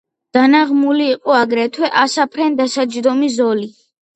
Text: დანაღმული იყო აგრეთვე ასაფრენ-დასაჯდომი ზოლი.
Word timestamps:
დანაღმული 0.35 1.09
იყო 1.17 1.35
აგრეთვე 1.41 1.91
ასაფრენ-დასაჯდომი 2.05 3.33
ზოლი. 3.39 3.71